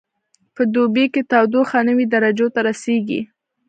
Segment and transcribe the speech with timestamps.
[0.55, 3.21] په دوبي کې تودوخه نوي درجو ته رسیږي